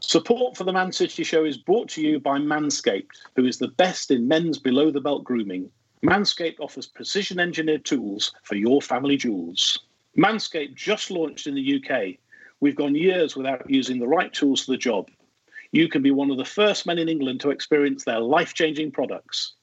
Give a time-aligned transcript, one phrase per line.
[0.00, 3.68] Support for the Man City Show is brought to you by Manscaped, who is the
[3.68, 5.70] best in men's below the belt grooming.
[6.04, 9.78] Manscaped offers precision engineered tools for your family jewels.
[10.16, 12.16] Manscaped just launched in the UK.
[12.60, 15.10] We've gone years without using the right tools for the job.
[15.72, 18.92] You can be one of the first men in England to experience their life changing
[18.92, 19.54] products.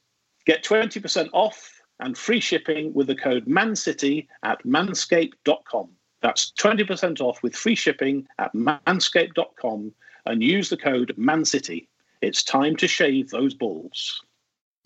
[0.46, 5.88] Get 20% off and free shipping with the code MANCITY at manscaped.com.
[6.20, 9.92] That's 20% off with free shipping at manscaped.com
[10.26, 11.88] and use the code MANCITY.
[12.20, 14.22] It's time to shave those balls.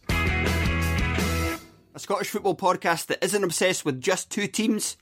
[0.08, 4.96] A Scottish football podcast that isn't obsessed with just two teams,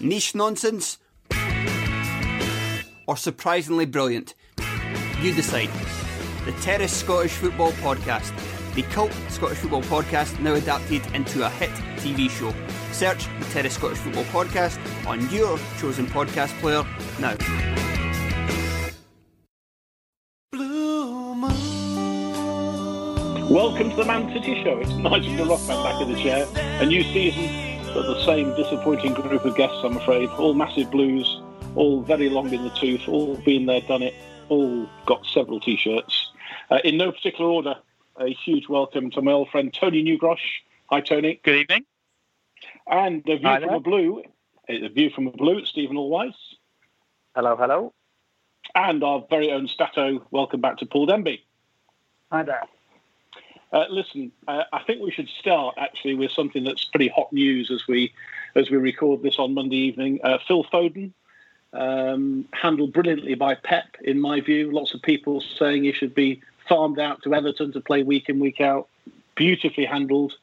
[0.00, 0.98] niche nonsense,
[3.06, 4.34] or surprisingly brilliant.
[5.20, 5.70] You decide.
[6.44, 8.32] The Terrace Scottish Football Podcast,
[8.74, 12.52] the cult Scottish football podcast now adapted into a hit TV show.
[12.90, 16.84] Search the Terrace Scottish Football Podcast on your chosen podcast player
[17.20, 17.81] now.
[23.52, 24.78] Welcome to the Man City Show.
[24.78, 26.46] It's Nigel the Rockman back in the chair.
[26.80, 30.30] A new season, but the same disappointing group of guests, I'm afraid.
[30.30, 31.38] All massive blues,
[31.74, 34.14] all very long in the tooth, all been there, done it,
[34.48, 36.30] all got several t shirts.
[36.70, 37.74] Uh, in no particular order,
[38.18, 40.62] a huge welcome to my old friend Tony Newgrosh.
[40.86, 41.38] Hi, Tony.
[41.44, 41.84] Good evening.
[42.86, 43.76] And a view Hi from there.
[43.76, 44.22] a blue,
[44.70, 46.32] a view from a blue, Steven Allweis.
[47.34, 47.92] Hello, hello.
[48.74, 51.40] And our very own Stato, welcome back to Paul Demby.
[52.30, 52.62] Hi there.
[53.72, 57.70] Uh, listen, uh, I think we should start actually with something that's pretty hot news
[57.70, 58.12] as we
[58.54, 60.20] as we record this on Monday evening.
[60.22, 61.12] Uh, Phil Foden,
[61.72, 64.70] um, handled brilliantly by Pep, in my view.
[64.70, 68.40] Lots of people saying he should be farmed out to Everton to play week in
[68.40, 68.88] week out.
[69.36, 70.34] Beautifully handled,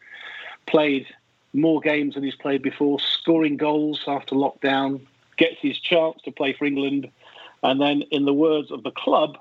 [0.65, 1.05] played
[1.53, 5.01] more games than he's played before, scoring goals after lockdown,
[5.37, 7.09] gets his chance to play for England,
[7.61, 9.37] and then, in the words of the club,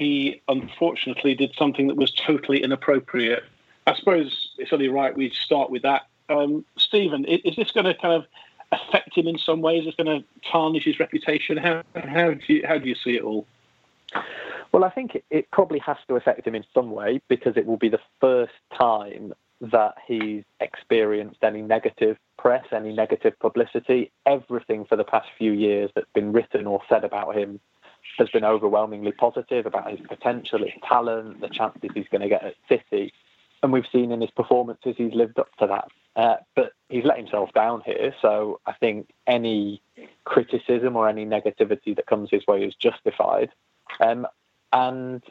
[0.00, 3.44] he unfortunately did something that was totally inappropriate.
[3.86, 6.06] I suppose it's only right we start with that.
[6.30, 8.24] Um, Steven, i- is this going to kind of
[8.72, 9.86] affect him in some ways?
[9.86, 11.58] Is going to tarnish his reputation?
[11.58, 13.46] How, how, do you, how do you see it all?
[14.72, 17.76] Well, I think it probably has to affect him in some way because it will
[17.76, 24.10] be the first time that he's experienced any negative press, any negative publicity.
[24.24, 27.60] Everything for the past few years that's been written or said about him
[28.18, 32.42] has been overwhelmingly positive about his potential, his talent, the chances he's going to get
[32.42, 33.12] at City.
[33.62, 35.88] And we've seen in his performances he's lived up to that.
[36.16, 38.12] Uh, but he's let himself down here.
[38.20, 39.80] So I think any
[40.24, 43.50] criticism or any negativity that comes his way is justified.
[44.00, 44.26] Um,
[44.72, 45.22] and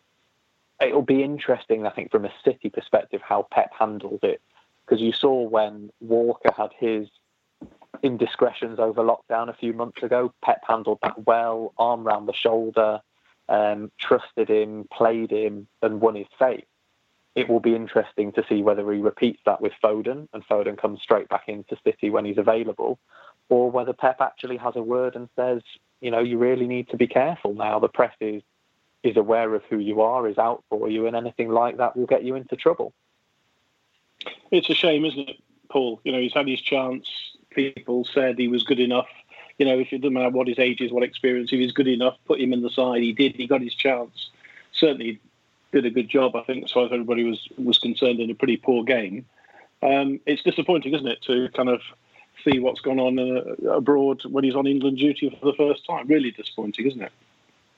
[0.82, 4.42] it'll be interesting, I think, from a City perspective, how Pep handles it.
[4.86, 7.08] Because you saw when Walker had his
[8.04, 13.02] indiscretions over lockdown a few months ago, Pep handled that well, arm round the shoulder,
[13.48, 16.66] um, trusted him, played him, and won his faith.
[17.36, 21.02] It will be interesting to see whether he repeats that with Foden and Foden comes
[21.02, 23.00] straight back into City when he's available,
[23.50, 25.62] or whether Pep actually has a word and says,
[26.02, 27.80] you know, you really need to be careful now.
[27.80, 28.42] The press is
[29.02, 32.06] is aware of who you are, is out for you, and anything like that will
[32.06, 32.94] get you into trouble.
[34.52, 35.38] It's a shame, isn't it,
[35.70, 36.02] Paul?
[36.04, 37.08] You know, he's had his chance.
[37.52, 39.08] People said he was good enough.
[39.58, 41.88] You know, if it doesn't matter what his age is, what experience, if he's good
[41.88, 43.02] enough, put him in the side.
[43.02, 43.36] He did.
[43.36, 44.30] He got his chance.
[44.72, 45.20] Certainly
[45.72, 48.36] did a good job, I think, as far as everybody was was concerned in a
[48.36, 49.26] pretty poor game.
[49.82, 51.82] Um, it's disappointing, isn't it, to kind of
[52.44, 56.08] see what's gone on uh, abroad when he's on England duty for the first time.
[56.08, 57.12] Really disappointing, isn't it?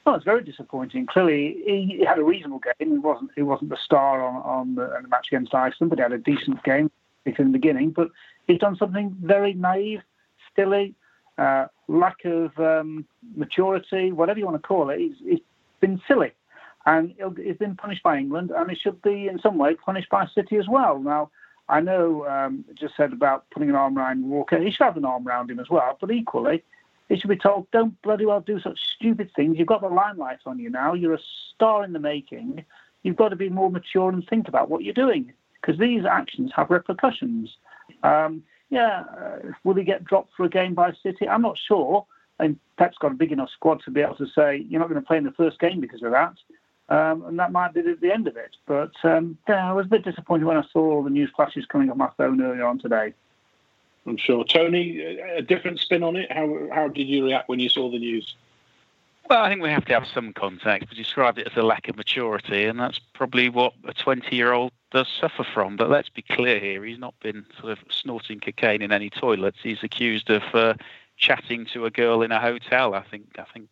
[0.06, 1.06] Well, it's very disappointing.
[1.06, 2.91] Clearly, he had a reasonable game.
[2.91, 6.00] He wasn't he wasn't the star on, on, the, on the match against Iceland, but
[6.00, 6.90] he had a decent game
[7.26, 7.91] in the beginning.
[7.91, 8.09] But
[8.47, 10.02] he's done something very naive,
[10.55, 10.96] silly,
[11.38, 13.05] uh, lack of um,
[13.35, 14.99] maturity, whatever you want to call it.
[14.99, 15.40] He's, he's
[15.79, 16.32] been silly,
[16.85, 20.28] and he's been punished by England, and he should be in some way punished by
[20.28, 20.99] City as well.
[20.99, 21.32] Now,
[21.70, 24.59] I know um, just said about putting an arm around Walker.
[24.59, 26.64] He should have an arm around him as well, but equally.
[27.09, 29.58] He should be told, don't bloody well do such stupid things.
[29.58, 30.94] You've got the limelight on you now.
[30.94, 31.20] You're a
[31.53, 32.64] star in the making.
[33.03, 36.52] You've got to be more mature and think about what you're doing because these actions
[36.55, 37.58] have repercussions.
[38.03, 41.28] Um, yeah, uh, will he get dropped for a game by City?
[41.28, 42.05] I'm not sure.
[42.40, 44.99] And Pep's got a big enough squad to be able to say, you're not going
[44.99, 46.34] to play in the first game because of that.
[46.90, 48.55] Um, and that might be the, the, end of it.
[48.66, 51.66] But um, yeah, I was a bit disappointed when I saw all the news flashes
[51.66, 53.14] coming on my phone earlier on today.
[54.05, 54.44] I'm sure.
[54.44, 56.32] Tony, a different spin on it.
[56.32, 58.35] How how did you react when you saw the news?
[59.32, 60.90] Well, I think we have to have some context.
[60.90, 64.52] We described it as a lack of maturity, and that's probably what a 20 year
[64.52, 65.78] old does suffer from.
[65.78, 69.60] But let's be clear here he's not been sort of snorting cocaine in any toilets.
[69.64, 70.74] He's accused of uh,
[71.16, 72.94] chatting to a girl in a hotel.
[72.94, 73.70] I think, I think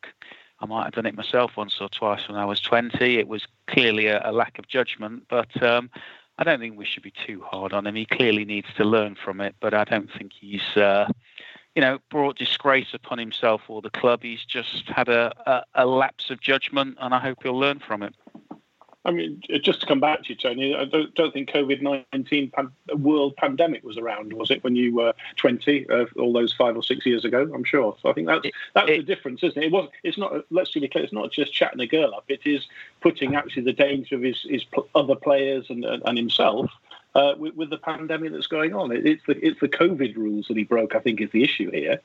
[0.62, 3.18] I might have done it myself once or twice when I was 20.
[3.18, 5.90] It was clearly a, a lack of judgment, but um,
[6.38, 7.96] I don't think we should be too hard on him.
[7.96, 10.78] He clearly needs to learn from it, but I don't think he's.
[10.78, 11.10] Uh,
[11.75, 14.24] you know, brought disgrace upon himself or the club.
[14.24, 18.04] He's just had a, a, a lapse of judgment, and I hope he'll learn from
[18.04, 18.16] it.
[19.06, 21.81] I mean, just to come back to you, Tony, I don't, don't think COVID
[22.13, 26.54] nineteen pan, world pandemic was around, was it, when you were twenty, uh, all those
[26.54, 27.50] five or six years ago?
[27.56, 27.95] I'm sure.
[28.01, 28.45] So I think that's
[28.75, 29.68] that's it, the difference, isn't it?
[29.68, 29.89] It was.
[30.04, 30.44] It's not.
[30.51, 31.06] Let's be clear.
[31.06, 32.25] It's not just chatting a girl up.
[32.27, 32.68] It is
[33.00, 36.69] putting actually the danger of his, his other players and and himself
[37.16, 38.92] uh, with, with, the pandemic that's going on.
[38.92, 40.96] It, it's the it's the COVID rules that he broke.
[40.96, 42.00] I think is the issue here.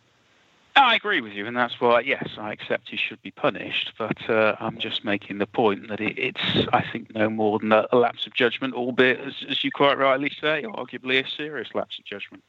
[0.77, 3.93] I agree with you, and that's why, yes, I accept he should be punished.
[3.97, 7.71] But uh, I'm just making the point that it, it's, I think, no more than
[7.71, 11.69] a, a lapse of judgment, albeit, as, as, you quite rightly say, arguably a serious
[11.75, 12.43] lapse of judgment.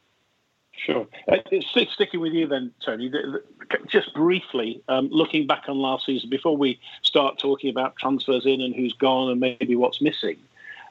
[0.76, 1.08] Sure.
[1.32, 1.38] Uh,
[1.88, 3.12] sticking with you then, Tony,
[3.88, 8.60] just briefly, um, looking back on last season, before we start talking about transfers in
[8.60, 10.38] and who's gone and maybe what's missing,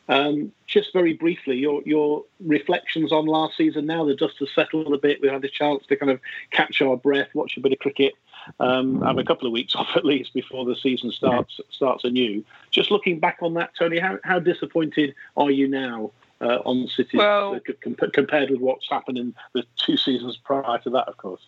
[0.09, 3.87] um, just very briefly, your your reflections on last season.
[3.87, 5.21] Now the dust has settled a bit.
[5.23, 6.21] We had a chance to kind of
[6.51, 8.15] catch our breath, watch a bit of cricket,
[8.61, 12.45] um, have a couple of weeks off at least before the season starts starts anew.
[12.71, 16.11] Just looking back on that, Tony, how how disappointed are you now
[16.41, 20.91] uh, on City well, uh, compared with what's happened in the two seasons prior to
[20.91, 21.09] that?
[21.09, 21.41] Of course.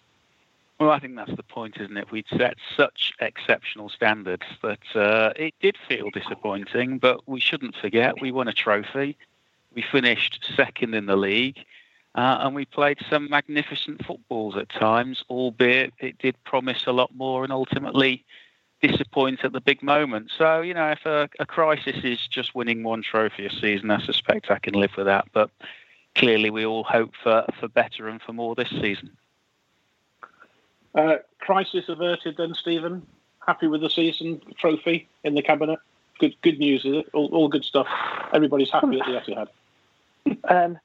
[0.79, 2.11] Well, I think that's the point, isn't it?
[2.11, 8.21] We'd set such exceptional standards that uh, it did feel disappointing, but we shouldn't forget
[8.21, 9.17] we won a trophy.
[9.75, 11.65] We finished second in the league,
[12.15, 17.15] uh, and we played some magnificent footballs at times, albeit it did promise a lot
[17.15, 18.23] more and ultimately
[18.83, 20.31] disappoint at the big moment.
[20.37, 24.05] So, you know, if a, a crisis is just winning one trophy a season, I
[24.05, 25.29] suspect I can live with that.
[25.33, 25.51] But
[26.15, 29.17] clearly, we all hope for, for better and for more this season.
[30.97, 33.07] Uh, crisis averted then, Steven.
[33.47, 35.79] Happy with the season trophy in the cabinet.
[36.19, 37.07] Good, good news, is it?
[37.13, 37.87] All, all good stuff.
[38.33, 39.49] Everybody's happy at the Etihad.
[40.49, 40.79] Um,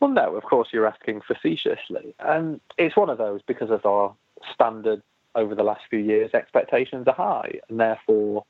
[0.00, 4.12] well, no, of course you're asking facetiously, and it's one of those because of our
[4.52, 5.00] standard
[5.36, 6.32] over the last few years.
[6.34, 8.44] Expectations are high, and therefore,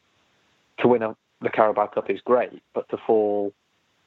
[0.78, 3.52] to win a, the Carabao Cup is great, but to fall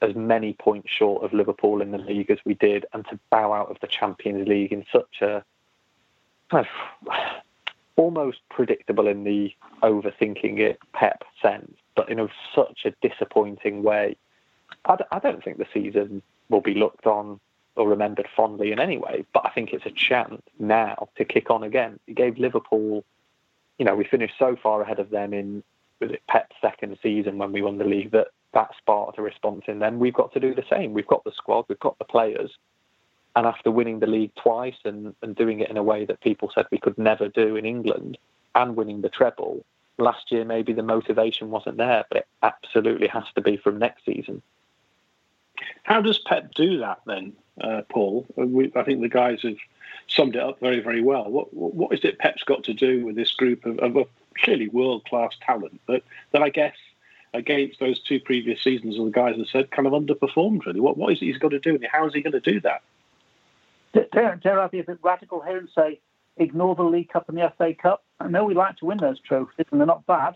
[0.02, 3.54] as many points short of Liverpool in the league as we did, and to bow
[3.54, 5.44] out of the Champions League in such a
[6.56, 7.14] kind of
[7.98, 9.54] almost predictable in the
[9.84, 14.16] overthinking it pep sense, but in a, such a disappointing way.
[14.86, 17.40] I d- I don't think the season will be looked on
[17.76, 21.50] or remembered fondly in any way, but I think it's a chance now to kick
[21.50, 22.00] on again.
[22.08, 23.04] It gave Liverpool,
[23.78, 25.64] you know, we finished so far ahead of them in
[26.00, 29.64] was it Pep's second season when we won the league that that sparked a response
[29.68, 30.00] in them.
[30.00, 30.94] We've got to do the same.
[30.94, 32.52] We've got the squad, we've got the players,
[33.36, 36.52] and after winning the league twice and, and doing it in a way that people
[36.54, 38.18] said we could never do in England
[38.56, 39.66] and winning the treble,
[39.98, 44.06] last year maybe the motivation wasn't there, but it absolutely has to be from next
[44.06, 44.42] season.
[45.84, 48.26] How does Pep do that then, uh, Paul?
[48.36, 49.58] We, I think the guys have
[50.08, 51.30] summed it up very, very well.
[51.30, 54.08] What, what is it Pep's got to do with this group of, of
[54.38, 56.76] clearly world class talent, but that I guess
[57.34, 60.80] against those two previous seasons, the guys have said kind of underperformed really?
[60.80, 61.76] What, what is it he's got to do?
[61.76, 62.82] and How is he going to do that?
[64.14, 66.00] Dare, dare I be a bit radical here and say
[66.38, 68.04] ignore the League Cup and the FA Cup?
[68.20, 70.36] I know we like to win those trophies and they're not bad,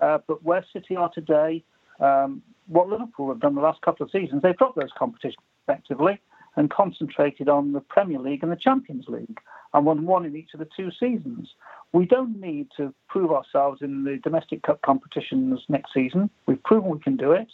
[0.00, 1.64] uh, but where City are today,
[2.00, 5.36] um, what Liverpool have done the last couple of seasons, they've dropped those competitions
[5.66, 6.20] effectively
[6.56, 9.38] and concentrated on the Premier League and the Champions League
[9.74, 11.48] and won one in each of the two seasons.
[11.92, 16.30] We don't need to prove ourselves in the domestic cup competitions next season.
[16.46, 17.48] We've proven we can do it.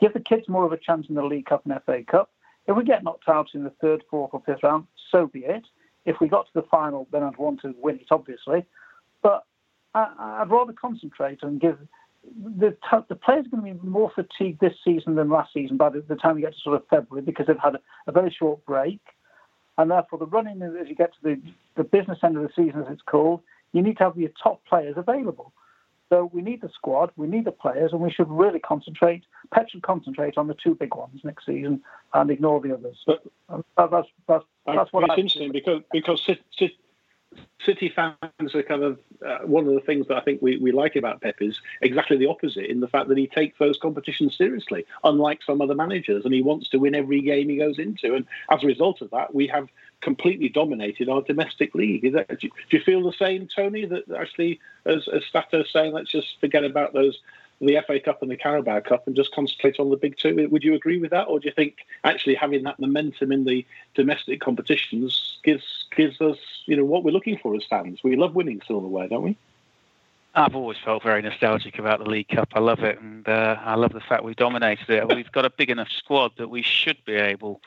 [0.00, 2.30] Give the kids more of a chance in the League Cup and FA Cup.
[2.66, 5.64] If we get knocked out in the third, fourth, or fifth round, so be it.
[6.04, 8.64] If we got to the final, then I'd want to win it, obviously.
[9.22, 9.44] But
[9.94, 11.78] I, would rather concentrate and give
[12.24, 12.76] the
[13.08, 16.02] the players are going to be more fatigued this season than last season by the,
[16.02, 18.64] the time we get to sort of February because they've had a, a, very short
[18.64, 19.00] break,
[19.76, 21.40] and therefore the running as you get to the
[21.76, 23.40] the business end of the season, as it's called,
[23.72, 25.52] you need to have your top players available.
[26.12, 29.24] So we need the squad, we need the players, and we should really concentrate.
[29.50, 31.80] Pep should concentrate on the two big ones next season
[32.12, 33.02] and ignore the others.
[33.06, 36.20] But that's that's, that's, what it's I interesting because because
[37.64, 40.70] City fans are kind of uh, one of the things that I think we, we
[40.70, 44.36] like about Pep is exactly the opposite in the fact that he takes those competitions
[44.36, 48.14] seriously, unlike some other managers, and he wants to win every game he goes into.
[48.14, 49.68] And as a result of that, we have
[50.02, 52.12] completely dominated our domestic league.
[52.12, 53.86] That, do, you, feel the same, Tony?
[53.86, 57.18] That actually, as, as Stato saying, let's just forget about those
[57.60, 60.48] the FA Cup and the Carabao Cup and just concentrate on the big two.
[60.50, 63.64] Would you agree with that, or do you think actually having that momentum in the
[63.94, 68.00] domestic competitions gives gives us you know what we're looking for as fans?
[68.02, 69.36] We love winning silverware, don't we?
[70.34, 72.48] I've always felt very nostalgic about the League Cup.
[72.54, 75.06] I love it, and uh, I love the fact we've dominated it.
[75.14, 77.60] We've got a big enough squad that we should be able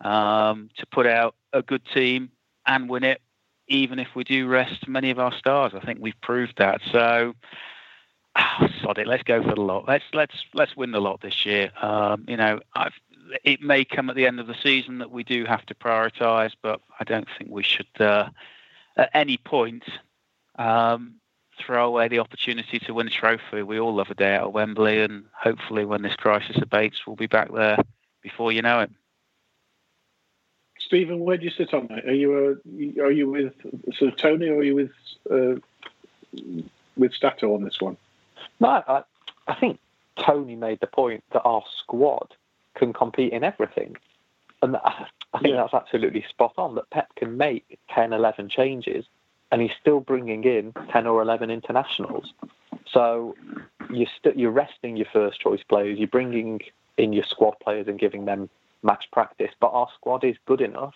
[0.00, 2.30] um, to put out a good team
[2.66, 3.20] and win it,
[3.68, 5.72] even if we do rest many of our stars.
[5.74, 6.80] I think we've proved that.
[6.92, 7.34] So
[8.36, 9.86] oh, sod it, let's go for the lot.
[9.88, 11.70] Let's let's let's win the lot this year.
[11.80, 12.94] Um, you know, I've,
[13.44, 16.52] it may come at the end of the season that we do have to prioritise,
[16.62, 18.28] but I don't think we should uh,
[18.96, 19.84] at any point
[20.56, 21.16] um,
[21.58, 23.62] throw away the opportunity to win a trophy.
[23.62, 27.16] We all love a day out at Wembley, and hopefully, when this crisis abates, we'll
[27.16, 27.78] be back there
[28.22, 28.90] before you know it.
[30.86, 32.06] Steven, where do you sit on that?
[32.06, 32.58] Are you
[32.98, 33.54] uh, are you with
[33.96, 34.92] sort of Tony, or are you with
[35.30, 35.60] uh,
[36.96, 37.96] with Stato on this one?
[38.60, 39.02] No, I,
[39.46, 39.78] I think
[40.18, 42.34] Tony made the point that our squad
[42.74, 43.96] can compete in everything.
[44.62, 45.06] And I
[45.42, 45.56] think yeah.
[45.56, 49.04] that's absolutely spot on that Pep can make 10, 11 changes
[49.52, 52.32] and he's still bringing in 10 or 11 internationals.
[52.90, 53.36] So
[53.90, 56.60] you're, st- you're resting your first choice players, you're bringing
[56.96, 58.48] in your squad players and giving them
[58.82, 59.50] match practice.
[59.60, 60.94] But our squad is good enough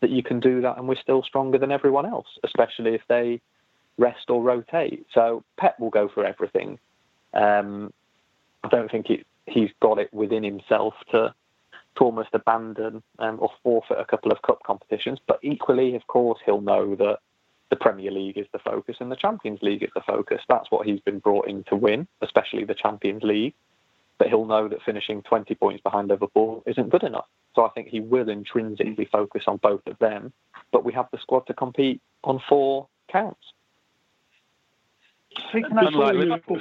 [0.00, 3.40] that you can do that and we're still stronger than everyone else, especially if they
[3.98, 5.06] rest or rotate.
[5.14, 6.78] So Pep will go for everything.
[7.34, 7.92] Um,
[8.64, 9.06] I don't think
[9.46, 11.34] he's got it within himself to,
[11.96, 15.18] to almost abandon um, or forfeit a couple of cup competitions.
[15.26, 17.18] But equally, of course, he'll know that
[17.70, 20.40] the Premier League is the focus and the Champions League is the focus.
[20.48, 23.54] That's what he's been brought in to win, especially the Champions League.
[24.20, 27.24] But he'll know that finishing 20 points behind Liverpool isn't good enough.
[27.54, 30.34] So I think he will intrinsically focus on both of them.
[30.72, 33.40] But we have the squad to compete on four counts.
[35.54, 36.60] Unlike Liverpool,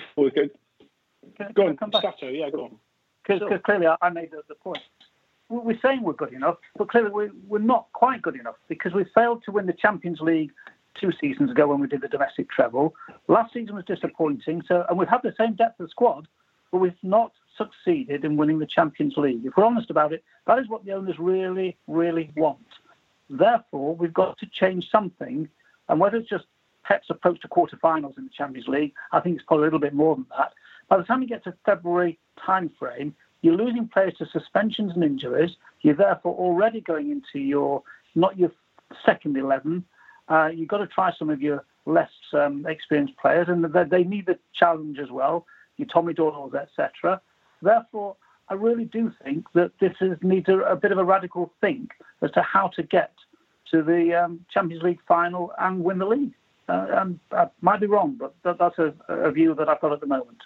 [1.53, 2.77] go on, Stato, yeah, go on.
[3.21, 3.59] Because sure.
[3.59, 4.79] clearly I made the, the point.
[5.49, 9.03] We're saying we're good enough, but clearly we're, we're not quite good enough because we
[9.13, 10.51] failed to win the Champions League
[10.97, 12.95] two seasons ago when we did the domestic treble.
[13.27, 16.25] Last season was disappointing, so and we've had the same depth of squad,
[16.71, 19.45] but we've not succeeded in winning the Champions League.
[19.45, 22.65] If we're honest about it, that is what the owners really, really want.
[23.29, 25.47] Therefore, we've got to change something,
[25.87, 26.45] and whether it's just
[26.83, 29.93] Pep's approach to quarterfinals in the Champions League, I think it's probably a little bit
[29.93, 30.53] more than that.
[30.87, 35.51] By the time you get to February timeframe, you're losing players to suspensions and injuries.
[35.81, 37.83] You're therefore already going into your
[38.15, 38.51] not your
[39.05, 39.85] second eleven.
[40.27, 44.03] Uh, you've got to try some of your less um, experienced players, and they, they
[44.03, 45.45] need the challenge as well.
[45.77, 47.21] Your Tommy Doyle's, etc.
[47.61, 48.15] Therefore,
[48.49, 51.91] I really do think that this is, needs a, a, bit of a radical think
[52.21, 53.13] as to how to get
[53.71, 56.33] to the um, Champions League final and win the league.
[56.67, 59.91] Uh, and I might be wrong, but that, that's a, a view that I've got
[59.91, 60.43] at the moment.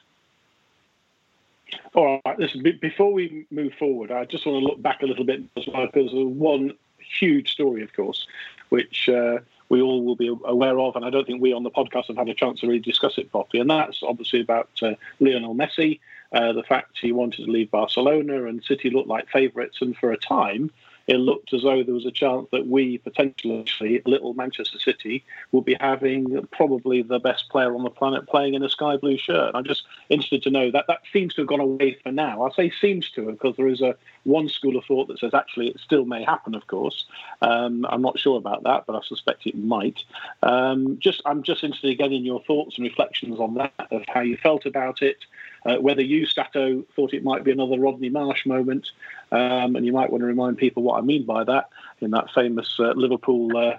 [1.94, 5.26] All right, listen, before we move forward, I just want to look back a little
[5.26, 8.26] bit as well, because there's one huge story, of course,
[8.70, 9.40] which uh,
[9.70, 12.18] we all will be aware of, and I don't think we on the podcast have
[12.18, 16.00] had a chance to really discuss it properly, and that's obviously about uh, Lionel Messi,
[16.34, 20.12] uh, the fact he wanted to leave Barcelona, and City looked like favourites, and for
[20.12, 20.72] a time,
[21.08, 25.66] it looked as though there was a chance that we potentially, little Manchester City, would
[25.66, 29.52] be having probably the best player on the planet playing in a sky blue shirt.
[29.54, 32.44] I'm just interested to know that that seems to have gone away for now.
[32.44, 35.70] I say seems to because there is a one school of thought that says actually
[35.70, 36.56] it still may happen.
[36.56, 37.06] Of course,
[37.42, 40.04] um, I'm not sure about that, but I suspect it might.
[40.42, 44.22] Um, just I'm just interested again in your thoughts and reflections on that of how
[44.22, 45.18] you felt about it.
[45.66, 48.92] Uh, whether you, Stato, thought it might be another Rodney Marsh moment,
[49.32, 51.70] um, and you might want to remind people what I mean by that
[52.02, 53.78] in that famous uh, Liverpool uh,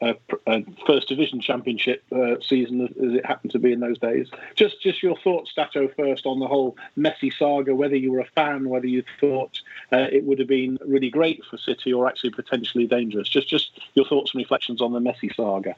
[0.00, 0.14] uh,
[0.46, 2.04] uh First Division Championship
[2.42, 4.28] season, as it happened to be in those days.
[4.54, 7.74] Just, just your thoughts, Stato, first on the whole Messi saga.
[7.74, 9.60] Whether you were a fan, whether you thought
[9.90, 13.28] it would have been really great for City, or actually potentially dangerous.
[13.28, 15.74] Just, just your thoughts and reflections on the Messi saga.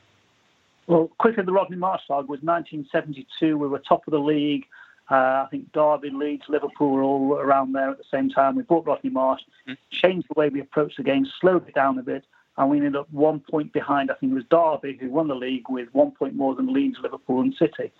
[0.86, 3.56] Well, quickly, the Rodney Marsh saga was 1972.
[3.56, 4.66] We were top of the league.
[5.08, 8.56] Uh, I think Derby, Leeds, Liverpool were all around there at the same time.
[8.56, 9.74] We bought Rodney Marsh, mm-hmm.
[9.90, 12.24] changed the way we approached the game, slowed it down a bit,
[12.58, 14.10] and we ended up one point behind.
[14.10, 16.98] I think it was Derby who won the league with one point more than Leeds,
[17.00, 17.92] Liverpool, and City.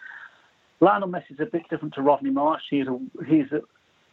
[0.81, 2.65] Lionel Messi is a bit different to Rodney Marsh.
[2.69, 3.61] He's a, he's a,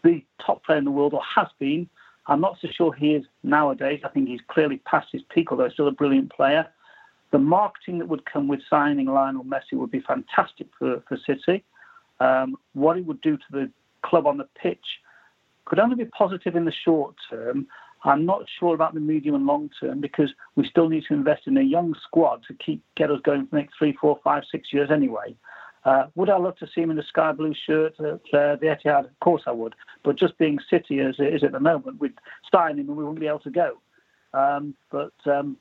[0.04, 1.90] the top player in the world, or has been.
[2.28, 4.02] I'm not so sure he is nowadays.
[4.06, 6.68] I think he's clearly past his peak, although he's still a brilliant player.
[7.32, 11.64] The marketing that would come with signing Lionel Messi would be fantastic for, for City.
[12.24, 13.70] Um, what it would do to the
[14.02, 14.86] club on the pitch
[15.66, 17.68] could only be positive in the short term.
[18.06, 21.48] I'm not sure about the medium and long term because we still need to invest
[21.48, 24.44] in a young squad to keep get us going for the next three, four, five,
[24.52, 25.36] six years anyway.
[25.86, 28.76] Uh, would I love to see him in a sky blue shirt at uh, the
[28.76, 29.06] Etihad?
[29.06, 29.76] Of course I would.
[30.04, 32.14] But just being City as it is at the moment, we'd
[32.54, 33.78] sign him and we wouldn't be able to go.
[34.34, 35.58] Um, but um,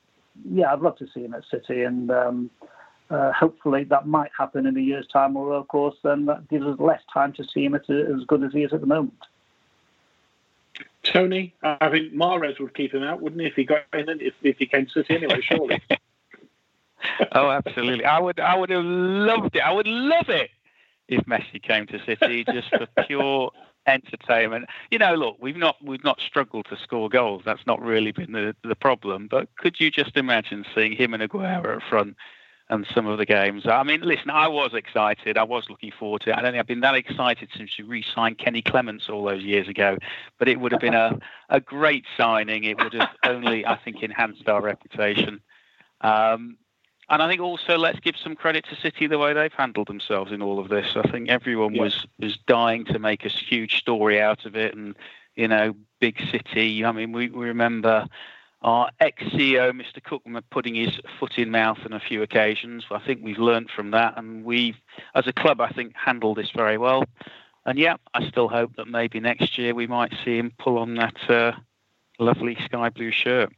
[0.48, 2.50] yeah, I'd love to see him at City, and um,
[3.12, 5.36] uh, hopefully that might happen in a year's time.
[5.36, 8.24] Or of course, then that gives us less time to see him at a, as
[8.26, 9.14] good as he is at the moment.
[11.02, 14.08] Tony, I think Mahrez would keep him out, wouldn't he, if he got in?
[14.08, 15.82] If, if he came to City anyway, surely.
[17.32, 18.04] oh, absolutely.
[18.04, 18.38] I would.
[18.38, 19.60] I would have loved it.
[19.60, 20.50] I would love it
[21.08, 23.50] if Messi came to City just for pure
[23.86, 24.66] entertainment.
[24.90, 27.42] You know, look, we've not we've not struggled to score goals.
[27.44, 29.26] That's not really been the the problem.
[29.28, 32.16] But could you just imagine seeing him and Aguero at front?
[32.72, 33.66] And some of the games.
[33.66, 35.36] I mean, listen, I was excited.
[35.36, 36.36] I was looking forward to it.
[36.36, 39.68] I don't think I've been that excited since we re-signed Kenny Clements all those years
[39.68, 39.98] ago.
[40.38, 41.18] But it would have been a,
[41.50, 42.64] a great signing.
[42.64, 45.42] It would have only, I think, enhanced our reputation.
[46.00, 46.56] Um,
[47.10, 50.32] and I think also let's give some credit to City the way they've handled themselves
[50.32, 50.96] in all of this.
[50.96, 51.82] I think everyone yeah.
[51.82, 54.96] was was dying to make a huge story out of it, and
[55.36, 56.86] you know, big City.
[56.86, 58.08] I mean, we, we remember
[58.62, 60.02] our ex-CEO, Mr.
[60.02, 62.84] Cook, putting his foot in mouth on a few occasions.
[62.90, 64.76] I think we've learned from that, and we've,
[65.14, 67.04] as a club, I think, handled this very well.
[67.66, 70.94] And yeah, I still hope that maybe next year we might see him pull on
[70.96, 71.52] that uh,
[72.18, 73.52] lovely sky blue shirt.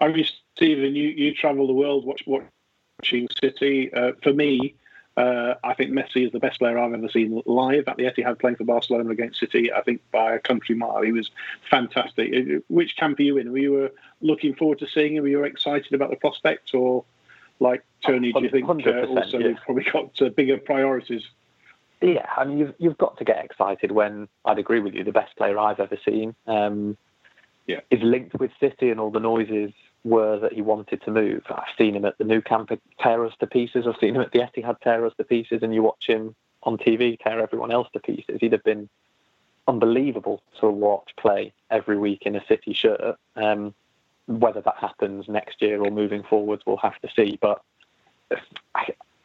[0.00, 3.92] I mean, Steven, you, you travel the world watch, watching City.
[3.92, 4.74] Uh, for me,
[5.16, 8.38] uh, I think Messi is the best player I've ever seen live at the Etihad
[8.38, 9.72] playing for Barcelona against City.
[9.72, 11.30] I think by a country mile, he was
[11.70, 12.32] fantastic.
[12.34, 13.50] Uh, which camp are you in?
[13.50, 13.88] Were you uh,
[14.20, 15.22] looking forward to seeing him?
[15.22, 17.04] Were you excited about the prospect, or
[17.60, 19.54] like Tony, do you think uh, also yeah.
[19.64, 21.22] probably got uh, bigger priorities?
[22.02, 25.02] Yeah, I mean, you've you've got to get excited when I'd agree with you.
[25.02, 26.98] The best player I've ever seen um,
[27.66, 27.80] yeah.
[27.90, 29.72] is linked with City and all the noises
[30.06, 31.42] were that he wanted to move.
[31.48, 33.86] I've seen him at the Nou Camp tear us to pieces.
[33.86, 36.78] I've seen him at the Etihad tear us to pieces, and you watch him on
[36.78, 38.38] TV tear everyone else to pieces.
[38.40, 38.88] He'd have been
[39.68, 43.16] unbelievable to watch play every week in a City shirt.
[43.34, 43.74] Um,
[44.26, 47.38] whether that happens next year or moving forwards, we'll have to see.
[47.40, 47.62] But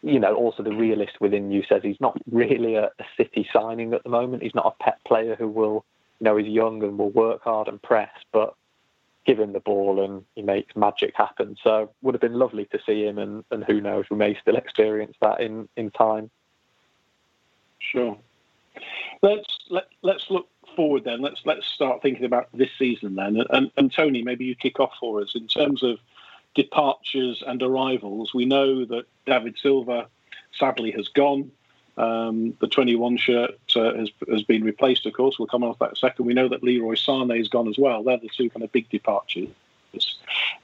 [0.03, 3.93] you know, also the realist within you says he's not really a, a City signing
[3.93, 4.43] at the moment.
[4.43, 5.85] He's not a Pep player who will,
[6.19, 8.55] you know, he's young and will work hard and press, but
[9.25, 11.55] give him the ball and he makes magic happen.
[11.63, 14.55] So would have been lovely to see him, and, and who knows, we may still
[14.55, 16.29] experience that in, in time.
[17.79, 18.17] Sure.
[19.21, 21.21] Let's let, let's look forward then.
[21.21, 23.35] Let's let's start thinking about this season then.
[23.35, 25.99] And, and, and Tony, maybe you kick off for us in terms of
[26.55, 28.33] departures and arrivals.
[28.33, 30.07] We know that David Silva
[30.53, 31.51] sadly has gone.
[31.97, 35.37] Um, the 21 shirt uh, has, has been replaced, of course.
[35.37, 36.25] We'll come to that second.
[36.25, 38.03] We know that Leroy Sané has gone as well.
[38.03, 39.49] They're the two kind of big departures.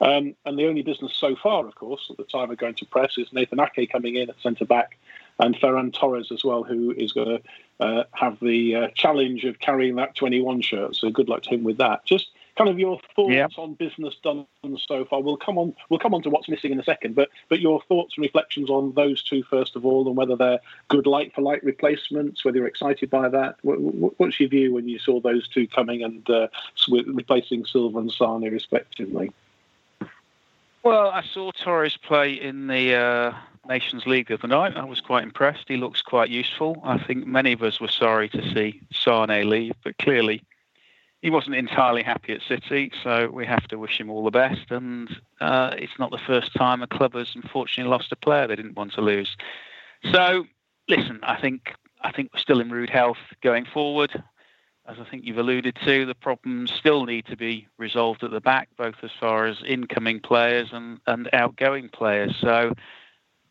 [0.00, 2.86] Um, and the only business so far, of course, at the time of going to
[2.86, 4.96] press is Nathan Ake coming in at centre back
[5.38, 7.42] and Ferran Torres as well, who is going to
[7.80, 10.96] uh, have the uh, challenge of carrying that 21 shirt.
[10.96, 12.04] So good luck to him with that.
[12.04, 14.44] Just kind of your thoughts on business done
[14.88, 15.22] so far.
[15.22, 15.74] We'll come on.
[15.88, 18.68] We'll come on to what's missing in a second, but but your thoughts and reflections
[18.68, 22.44] on those two first of all, and whether they're good like for like replacements.
[22.44, 23.56] Whether you're excited by that.
[23.62, 26.48] What's your view when you saw those two coming and uh,
[26.88, 29.30] replacing Silva and Sané respectively?
[30.82, 33.34] Well, I saw Torres play in the uh,
[33.68, 34.76] Nations League the other night.
[34.76, 35.64] I was quite impressed.
[35.68, 36.80] He looks quite useful.
[36.84, 40.42] I think many of us were sorry to see Sané leave, but clearly
[41.22, 44.70] he wasn't entirely happy at City, so we have to wish him all the best.
[44.70, 45.08] And
[45.40, 48.76] uh, it's not the first time a club has unfortunately lost a player they didn't
[48.76, 49.36] want to lose.
[50.12, 50.46] So,
[50.88, 54.22] listen, I think I think we're still in rude health going forward.
[54.86, 58.40] As I think you've alluded to, the problems still need to be resolved at the
[58.40, 62.36] back, both as far as incoming players and, and outgoing players.
[62.40, 62.74] So,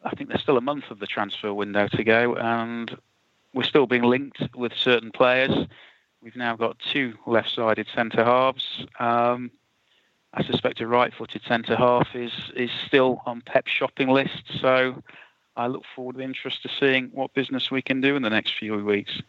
[0.03, 2.97] I think there's still a month of the transfer window to go, and
[3.53, 5.67] we're still being linked with certain players
[6.21, 8.85] We've now got two left-sided centre halves.
[8.99, 9.51] Um,
[10.33, 14.43] I suspect a right-footed centre half is is still on Pep's shopping list.
[14.59, 15.01] So
[15.55, 18.57] I look forward with interest to seeing what business we can do in the next
[18.57, 19.21] few weeks.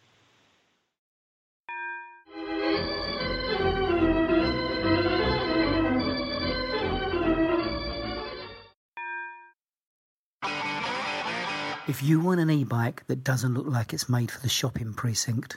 [11.86, 15.56] If you want an e-bike that doesn't look like it's made for the shopping precinct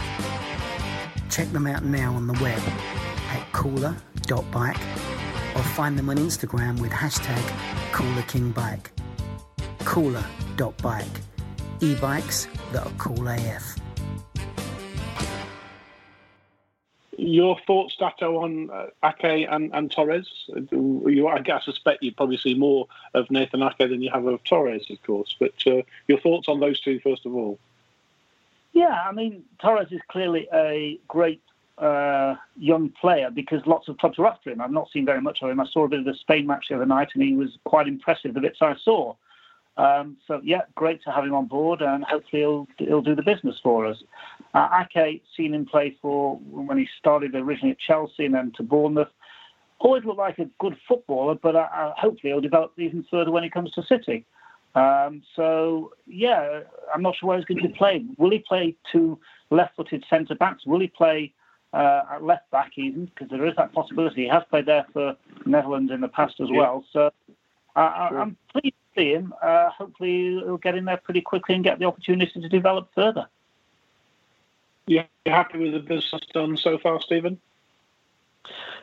[1.31, 2.61] Check them out now on the web
[3.29, 4.81] at cooler.bike
[5.55, 7.41] or find them on Instagram with hashtag
[7.93, 8.87] CoolerKingBike.
[9.85, 11.05] Cooler.bike.
[11.79, 13.75] E-bikes that are cool AF.
[17.17, 20.49] Your thoughts, Stato, on uh, Ake and, and Torres?
[20.71, 24.43] You, I, I suspect you probably see more of Nathan Ake than you have of
[24.43, 25.37] Torres, of course.
[25.39, 27.57] But uh, your thoughts on those two, first of all?
[28.73, 31.41] Yeah, I mean, Torres is clearly a great
[31.77, 34.61] uh, young player because lots of clubs are after him.
[34.61, 35.59] I've not seen very much of him.
[35.59, 37.87] I saw a bit of the Spain match the other night, and he was quite
[37.87, 38.33] impressive.
[38.33, 39.15] The bits I saw.
[39.77, 43.23] Um, so yeah, great to have him on board, and hopefully he'll he'll do the
[43.23, 43.97] business for us.
[44.53, 48.63] Uh, Ake, seen him play for when he started originally at Chelsea and then to
[48.63, 49.07] Bournemouth.
[49.79, 53.43] Always looked like a good footballer, but uh, uh hopefully he'll develop even further when
[53.43, 54.25] he comes to City.
[54.73, 56.61] Um, so yeah,
[56.93, 58.07] I'm not sure where he's going to be played.
[58.17, 60.65] Will he play two left-footed centre backs?
[60.65, 61.33] Will he play
[61.73, 63.05] uh, at left back even?
[63.05, 64.23] Because there is that possibility.
[64.23, 66.57] He has played there for Netherlands in the past as yeah.
[66.57, 66.85] well.
[66.93, 67.11] So
[67.75, 68.19] uh, sure.
[68.19, 69.33] I'm pleased to see him.
[69.41, 73.27] Uh, hopefully he'll get in there pretty quickly and get the opportunity to develop further.
[74.87, 77.39] You happy with the business done so far, Steven?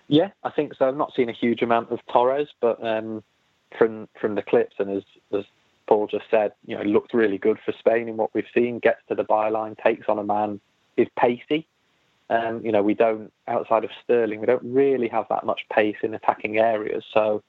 [0.06, 0.88] Yeah, I think so.
[0.88, 3.22] I've not seen a huge amount of Torres, but um,
[3.76, 5.44] from from the clips and as, as
[5.88, 8.78] Paul just said, you know, looked really good for Spain in what we've seen.
[8.78, 10.60] Gets to the byline, takes on a man,
[10.96, 11.66] is pacey.
[12.30, 15.96] Um, you know, we don't outside of Sterling, we don't really have that much pace
[16.02, 17.02] in attacking areas.
[17.14, 17.42] So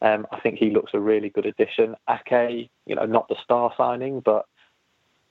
[0.00, 1.94] um, I think he looks a really good addition.
[2.08, 4.46] Ake, you know, not the star signing, but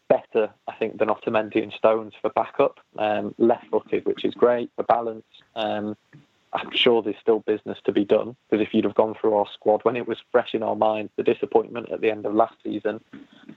[0.07, 2.79] better, I think, than Otamendi and Stones for backup.
[2.99, 5.25] Um, left-footed, which is great for balance.
[5.55, 5.97] Um,
[6.53, 9.45] I'm sure there's still business to be done because if you'd have gone through our
[9.53, 12.55] squad when it was fresh in our minds, the disappointment at the end of last
[12.63, 13.01] season,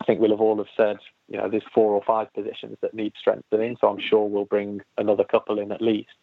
[0.01, 2.95] I think we'll have all have said, you know, there's four or five positions that
[2.95, 3.77] need strengthening.
[3.81, 6.15] So I'm sure we'll bring another couple in at least.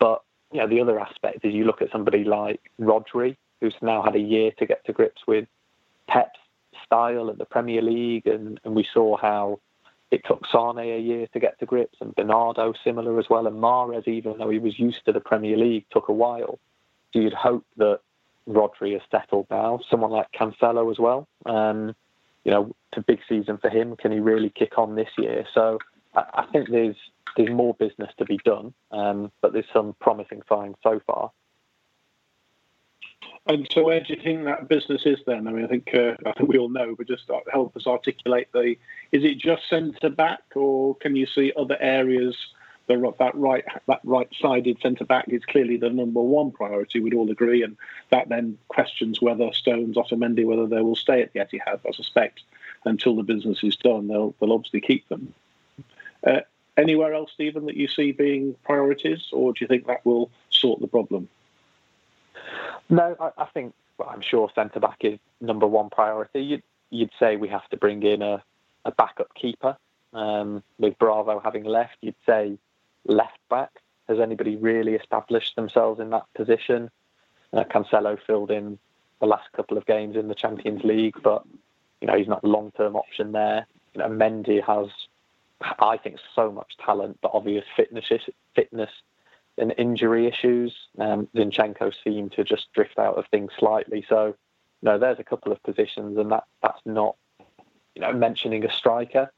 [0.00, 0.22] But
[0.52, 4.16] you know, the other aspect is you look at somebody like Rodri, who's now had
[4.16, 5.46] a year to get to grips with
[6.08, 6.38] Pep's
[6.84, 9.60] style at the Premier League, and, and we saw how
[10.10, 13.56] it took Sané a year to get to grips, and Bernardo similar as well, and
[13.56, 16.58] Mahrez, even though he was used to the Premier League, took a while.
[17.12, 18.00] So you'd hope that
[18.48, 19.80] Rodri has settled now.
[19.90, 21.26] Someone like Cancelo as well.
[21.44, 21.94] Um,
[22.44, 23.96] you know, it's a big season for him.
[23.96, 25.44] Can he really kick on this year?
[25.52, 25.78] So
[26.14, 26.96] I, I think there's
[27.36, 31.32] there's more business to be done, um, but there's some promising signs so far.
[33.48, 35.46] And so, where do you think that business is then?
[35.46, 38.48] I mean, I think uh, I think we all know, but just help us articulate
[38.52, 38.76] the.
[39.12, 42.36] Is it just centre back, or can you see other areas?
[42.88, 47.00] The, that right that right-sided centre back is clearly the number one priority.
[47.00, 47.76] We'd all agree, and
[48.10, 51.80] that then questions whether Stones, Otamendi, whether they will stay at the Etihad.
[51.86, 52.42] I suspect
[52.84, 55.34] until the business is done, they'll they'll obviously keep them.
[56.26, 56.40] Uh,
[56.76, 60.80] anywhere else, Steven, that you see being priorities, or do you think that will sort
[60.80, 61.28] the problem?
[62.88, 63.74] No, I, I think
[64.06, 66.40] I'm sure centre back is number one priority.
[66.40, 68.42] You'd, you'd say we have to bring in a,
[68.84, 69.76] a backup keeper.
[70.12, 72.58] Um, with Bravo having left, you'd say
[73.06, 73.70] left back.
[74.08, 76.90] Has anybody really established themselves in that position?
[77.52, 78.78] Uh, Cancelo filled in
[79.20, 81.44] the last couple of games in the Champions League, but
[82.00, 83.66] you know he's not a long-term option there.
[83.94, 84.88] You know, Mendy has,
[85.60, 88.04] I think, so much talent, but obvious fitness
[88.54, 88.90] fitness
[89.58, 90.74] and injury issues.
[90.98, 94.04] Um, Zinchenko seemed to just drift out of things slightly.
[94.08, 94.34] So, you
[94.82, 97.16] know, there's a couple of positions, and that that's not,
[97.94, 99.30] you know, mentioning a striker.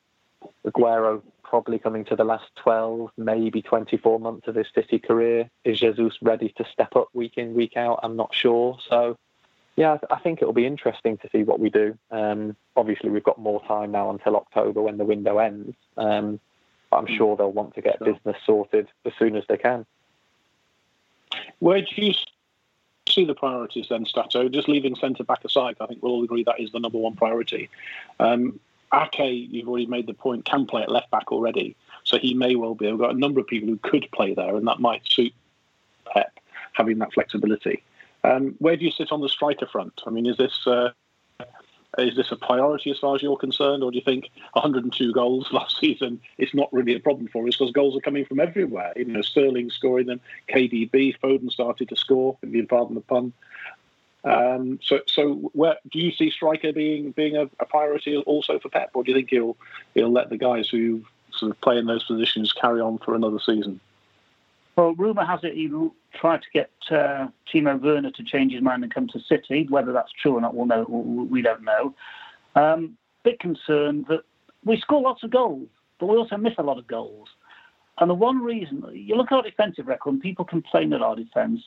[0.67, 5.49] Aguero probably coming to the last 12, maybe 24 months of his City career.
[5.65, 8.01] Is Jesus ready to step up week in, week out?
[8.03, 8.79] I'm not sure.
[8.89, 9.17] So,
[9.77, 11.97] yeah, I think it'll be interesting to see what we do.
[12.11, 15.75] Um, obviously, we've got more time now until October when the window ends.
[15.97, 16.39] Um,
[16.93, 19.87] I'm sure they'll want to get business sorted as soon as they can.
[21.59, 22.15] Where do you
[23.09, 24.49] see the priorities then, Stato?
[24.49, 27.17] Just leaving centre back aside, I think we'll all agree that is the number one
[27.17, 27.69] priority.
[28.21, 28.61] Um,
[28.95, 32.55] Ake, you've already made the point, can play at left back already, so he may
[32.55, 32.87] well be.
[32.87, 35.35] We've got a number of people who could play there, and that might suit
[36.07, 36.39] Pep
[36.73, 37.83] having that flexibility.
[38.25, 40.01] Um, where do you sit on the striker front?
[40.07, 40.91] I mean, is this uh,
[41.97, 45.49] is this a priority as far as you're concerned, or do you think 102 goals
[45.53, 48.93] last season is not really a problem for us because goals are coming from everywhere?
[48.97, 52.37] You know, Sterling scoring them, KDB, Foden started to score.
[52.43, 53.33] If you pardon the pun,
[54.25, 58.69] Um, so, so where do you see striker being being a, a, priority also for
[58.69, 59.57] Pep, or do you think he'll
[59.95, 63.39] he'll let the guys who sort of play in those positions carry on for another
[63.39, 63.81] season?
[64.79, 65.69] Well, rumour has it he
[66.15, 69.67] tried to get uh, Timo Werner to change his mind and come to City.
[69.69, 70.85] Whether that's true or not, we'll know.
[70.85, 71.97] We don't know.
[72.55, 74.21] Um, bit concerned that
[74.65, 75.67] we score lots of goals,
[75.99, 77.27] but we also miss a lot of goals.
[77.99, 81.17] And the one reason you look at our defensive record, and people complain at our
[81.17, 81.63] defence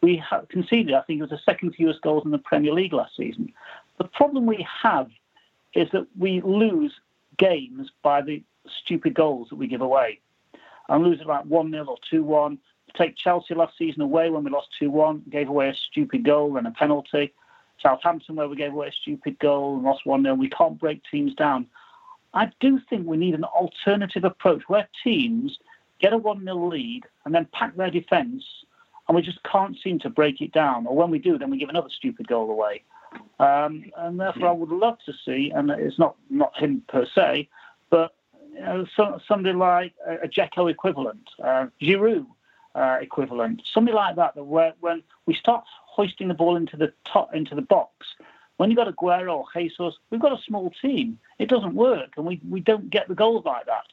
[0.00, 3.16] we conceded, I think it was the second fewest goals in the Premier League last
[3.16, 3.52] season.
[3.98, 5.08] The problem we have
[5.74, 6.92] is that we lose
[7.38, 8.42] games by the
[8.82, 10.18] stupid goals that we give away.
[10.88, 12.58] And lose like 1 0 or 2 1.
[12.96, 16.56] Take Chelsea last season away when we lost 2 1, gave away a stupid goal
[16.56, 17.32] and a penalty.
[17.82, 20.34] Southampton, where we gave away a stupid goal and lost 1 0.
[20.34, 21.66] We can't break teams down.
[22.34, 25.58] I do think we need an alternative approach where teams
[26.00, 28.44] get a 1 0 lead and then pack their defence
[29.08, 30.86] and we just can't seem to break it down.
[30.86, 32.82] Or when we do, then we give another stupid goal away.
[33.38, 37.48] Um, and therefore, I would love to see, and it's not not him per se,
[37.88, 38.14] but
[38.60, 42.26] know, so, somebody like a, a Dzeko equivalent, uh, Giroud
[42.74, 44.34] uh, equivalent, somebody like that.
[44.34, 48.06] That where, when we start hoisting the ball into the top into the box,
[48.56, 51.18] when you've got Aguero or Jesus, we've got a small team.
[51.38, 53.84] It doesn't work, and we, we don't get the goals like that.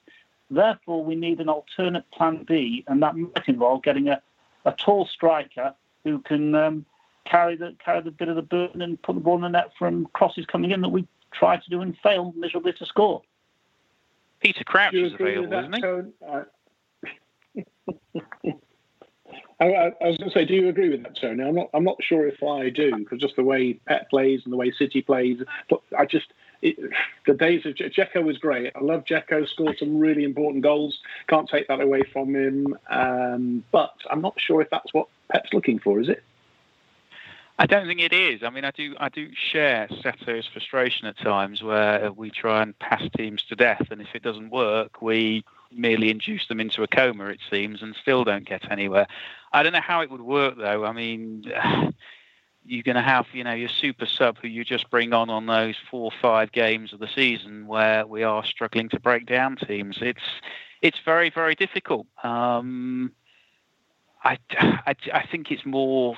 [0.49, 4.21] Therefore, we need an alternate plan B, and that might involve getting a,
[4.65, 5.73] a tall striker
[6.03, 6.85] who can um,
[7.25, 9.71] carry the carry the bit of the burden and put the ball in the net
[9.77, 13.21] from crosses coming in that we try to do and fail miserably to score.
[14.43, 15.81] Peter Crouch is available, isn't he?
[19.59, 21.43] I, I, was going to say, do you agree with that, Tony?
[21.43, 21.69] I'm not.
[21.73, 24.71] I'm not sure if I do because just the way Pep plays and the way
[24.71, 25.37] City plays,
[25.97, 26.77] I just it,
[27.25, 28.73] the days of Dzeko was great.
[28.75, 29.47] I love Dzeko.
[29.47, 30.99] Scored some really important goals.
[31.27, 32.77] Can't take that away from him.
[32.89, 36.01] Um, but I'm not sure if that's what Pep's looking for.
[36.01, 36.23] Is it?
[37.59, 38.41] I don't think it is.
[38.43, 38.95] I mean, I do.
[38.99, 43.87] I do share Stato's frustration at times where we try and pass teams to death,
[43.91, 47.25] and if it doesn't work, we merely induce them into a coma.
[47.25, 49.07] It seems, and still don't get anywhere.
[49.51, 50.83] I don't know how it would work though.
[50.83, 51.45] I mean
[52.65, 55.45] you're going to have, you know, your super sub who you just bring on on
[55.45, 59.57] those four or five games of the season where we are struggling to break down
[59.57, 59.97] teams.
[60.01, 60.23] It's
[60.81, 62.07] it's very very difficult.
[62.23, 63.11] Um,
[64.23, 66.15] I, I, I think it's more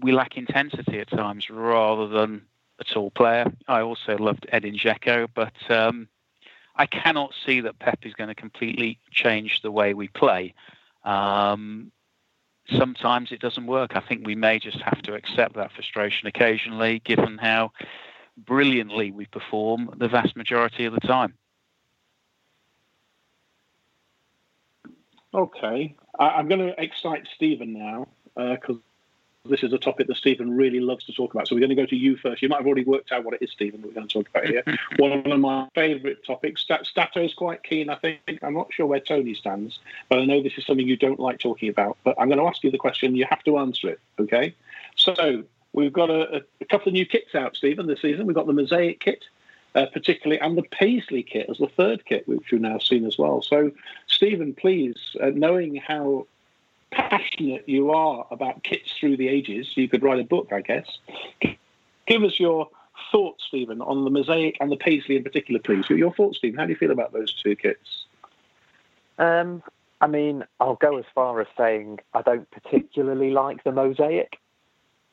[0.00, 2.42] we lack intensity at times rather than
[2.78, 3.52] a tall player.
[3.68, 6.08] I also loved Edin Dzeko, but um,
[6.76, 10.54] I cannot see that Pep is going to completely change the way we play.
[11.04, 11.92] Um,
[12.68, 13.94] sometimes it doesn't work.
[13.94, 17.72] I think we may just have to accept that frustration occasionally, given how
[18.36, 21.34] brilliantly we perform the vast majority of the time.
[25.32, 28.93] Okay, I, am going to excite Steven now because uh,
[29.46, 31.46] this is a topic that Steven really loves to talk about.
[31.46, 32.40] So we're going to go to you first.
[32.40, 34.46] You might have already worked out what it is, Steven, we're going to talk about
[34.46, 34.62] here.
[34.96, 36.62] One of my favourite topics.
[36.62, 38.20] Stato is quite keen, I think.
[38.42, 41.40] I'm not sure where Tony stands, but I know this is something you don't like
[41.40, 41.98] talking about.
[42.04, 43.16] But I'm going to ask you the question.
[43.16, 44.54] You have to answer it, okay?
[44.96, 48.26] So we've got a, a couple of new kits out, Steven, this season.
[48.26, 49.24] We've got the Mosaic kit.
[49.76, 53.18] Uh, particularly, and the Paisley kit as the third kit, which we've now seen as
[53.18, 53.42] well.
[53.42, 53.72] So,
[54.06, 56.28] Steven, please, uh, knowing how
[56.94, 60.86] passionate you are about kits through the ages, you could write a book, I guess.
[62.06, 62.68] Give us your
[63.10, 65.88] thoughts, Steven, on the Mosaic and the Paisley in particular, please.
[65.88, 66.58] Your thoughts, Steven.
[66.58, 68.06] How do you feel about those two kits?
[69.18, 69.62] Um,
[70.00, 74.38] I mean, I'll go as far as saying I don't particularly like the Mosaic.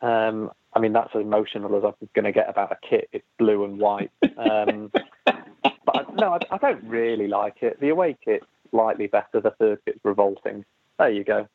[0.02, 3.10] Um, I mean, that's as emotional as I'm going to get about a kit.
[3.12, 4.12] It's blue and white.
[4.38, 4.92] Um,
[5.26, 7.80] but I, no, I, I, don't really like it.
[7.80, 9.40] The away kit's slightly better.
[9.42, 10.66] The third kit's revolting.
[10.98, 11.48] There you go.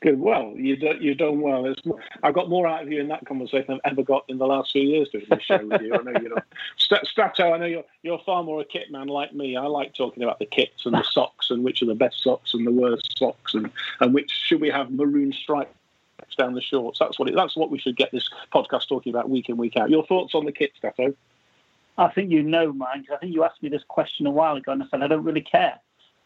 [0.00, 0.20] Good.
[0.20, 1.66] Well, you do, you've done well.
[1.66, 1.82] It's,
[2.22, 4.46] I've got more out of you in that conversation than I've ever got in the
[4.46, 5.92] last few years doing this show with you.
[5.92, 6.36] I know you know.
[6.76, 9.56] Stato, I know you're you're far more a kit man like me.
[9.56, 12.54] I like talking about the kits and the socks and which are the best socks
[12.54, 15.74] and the worst socks and, and which should we have maroon stripes
[16.36, 17.00] down the shorts.
[17.00, 19.76] That's what it, that's what we should get this podcast talking about week in week
[19.76, 19.90] out.
[19.90, 21.12] Your thoughts on the kit, Stato?
[21.96, 23.04] I think you know mine.
[23.12, 25.24] I think you asked me this question a while ago, and I said I don't
[25.24, 25.80] really care.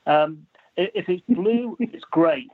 [0.07, 2.51] Um, if it's blue, it's great.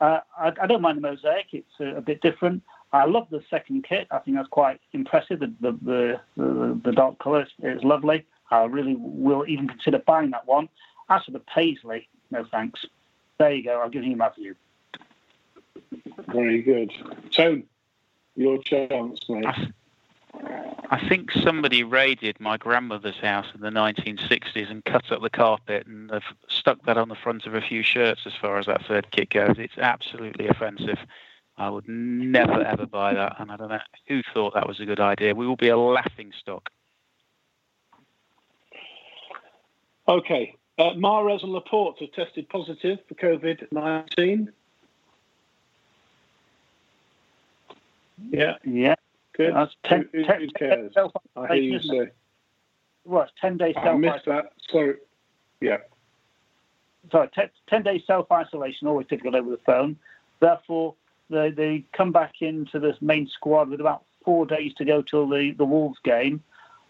[0.00, 2.62] Uh, I, I, don't mind the mosaic; it's a, a, bit different.
[2.92, 4.08] I love the second kit.
[4.10, 5.40] I think that's quite impressive.
[5.40, 8.26] The the the, the, the dark colour is lovely.
[8.50, 10.68] I really will even consider buying that one.
[11.08, 12.84] As for the paisley, no thanks.
[13.38, 13.80] There you go.
[13.80, 14.54] I'll give you my view.
[16.28, 16.92] Very good.
[17.30, 17.64] Tone,
[18.36, 19.46] your chance, mate.
[20.90, 25.86] I think somebody raided my grandmother's house in the 1960s and cut up the carpet
[25.86, 28.86] and they've stuck that on the front of a few shirts as far as that
[28.86, 29.56] third kit goes.
[29.58, 30.98] It's absolutely offensive.
[31.56, 34.86] I would never ever buy that, and I don't know who thought that was a
[34.86, 35.34] good idea.
[35.34, 36.68] We will be a laughing stock.
[40.08, 44.52] Okay, uh, Mahrez and Laporte have tested positive for COVID nineteen.
[48.30, 48.94] Yeah, Yeah.
[49.36, 49.54] Good.
[49.54, 50.94] That's ten, who, ten, who cares?
[50.94, 52.10] self- I hear you say.
[53.04, 54.52] Well, it's 10 days I self missed that.
[54.70, 54.94] Sorry.
[55.60, 55.78] Yeah.
[57.10, 59.96] sorry, te- 10 days self isolation, always difficult over the phone.
[60.40, 60.94] Therefore,
[61.30, 65.28] they, they come back into this main squad with about four days to go till
[65.28, 66.42] the, the Wolves game.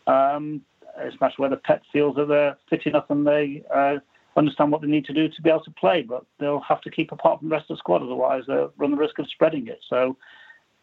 [0.06, 0.62] Um,
[0.98, 3.96] it's a matter whether Pep feels that they're fit enough and they uh,
[4.36, 6.90] understand what they need to do to be able to play, but they'll have to
[6.90, 9.66] keep apart from the rest of the squad, otherwise they'll run the risk of spreading
[9.66, 9.80] it.
[9.88, 10.16] So,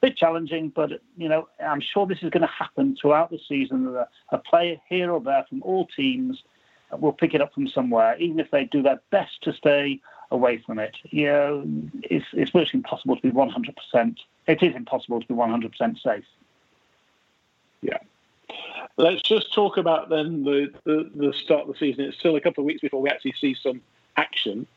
[0.01, 3.95] bit challenging, but you know, I'm sure this is going to happen throughout the season.
[3.95, 6.43] A, a player here or there from all teams
[6.99, 10.57] will pick it up from somewhere, even if they do their best to stay away
[10.65, 10.95] from it.
[11.09, 11.63] You know,
[12.03, 14.17] it's, it's virtually impossible to be 100%.
[14.47, 16.25] It is impossible to be 100% safe.
[17.81, 17.97] Yeah.
[18.97, 22.05] Let's just talk about then the, the, the start of the season.
[22.05, 23.81] It's still a couple of weeks before we actually see some
[24.17, 24.67] action.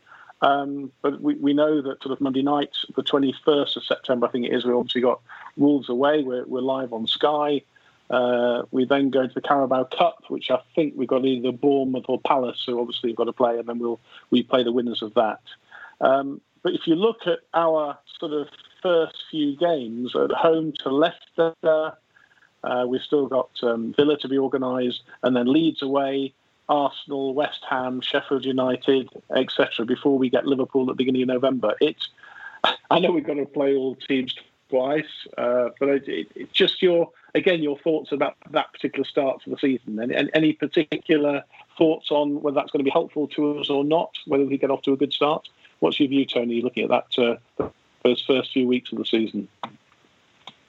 [0.43, 4.31] Um, but we, we know that sort of Monday night, the 21st of September, I
[4.31, 5.21] think it is, we obviously got
[5.57, 6.23] Wolves away.
[6.23, 7.63] We're, we're live on Sky.
[8.11, 12.05] Uh, we then go to the Carabao Cup, which I think we've got either Bournemouth
[12.09, 15.03] or Palace, who obviously we've got to play, and then we'll we play the winners
[15.03, 15.41] of that.
[16.01, 18.49] Um, but if you look at our sort of
[18.83, 24.39] first few games at home to Leicester, uh, we've still got um, Villa to be
[24.39, 26.35] organised, and then Leeds away,
[26.69, 29.85] Arsenal, West Ham, Sheffield United, etc.
[29.85, 32.09] Before we get Liverpool at the beginning of November, it's
[32.91, 34.35] I know we've got to play all teams
[34.71, 39.43] twice, uh, but it, it, it's just your again your thoughts about that particular start
[39.43, 41.43] to the season, and, and any particular
[41.77, 44.71] thoughts on whether that's going to be helpful to us or not, whether we get
[44.71, 45.49] off to a good start.
[45.81, 47.69] What's your view, Tony, looking at that uh,
[48.05, 49.49] those first few weeks of the season?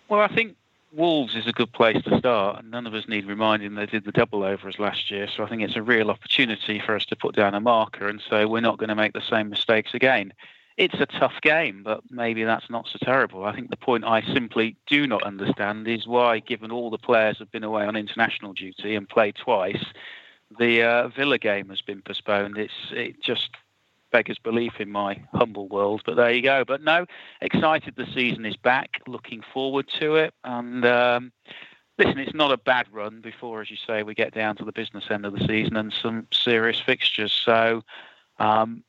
[0.10, 0.56] Well, I think
[0.96, 4.06] Wolves is a good place to start, and none of us need reminding they did
[4.06, 5.28] the double over us last year.
[5.28, 8.22] So I think it's a real opportunity for us to put down a marker and
[8.30, 10.32] say we're not going to make the same mistakes again.
[10.78, 13.44] It's a tough game, but maybe that's not so terrible.
[13.44, 17.40] I think the point I simply do not understand is why, given all the players
[17.40, 19.84] have been away on international duty and played twice,
[20.58, 22.58] the uh, Villa game has been postponed.
[22.58, 23.50] It's it just
[24.16, 26.02] beggars belief in my humble world.
[26.06, 26.64] But there you go.
[26.64, 27.06] But no,
[27.42, 29.02] excited the season is back.
[29.08, 30.34] Looking forward to it.
[30.46, 31.34] And um,
[31.98, 34.72] listen, it's not a bad run before, as you say, we get down to the
[34.72, 37.34] business end of the season and some serious fixtures.
[37.34, 37.84] So
[38.40, 38.86] um,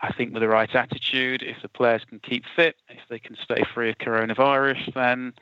[0.00, 3.36] I think with the right attitude, if the players can keep fit, if they can
[3.36, 5.34] stay free of coronavirus, then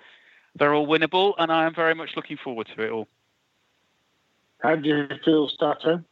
[0.56, 1.34] they're all winnable.
[1.38, 3.06] And I am very much looking forward to it all.
[4.60, 6.02] How do you feel, Stato?